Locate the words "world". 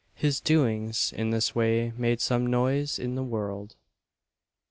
3.21-3.75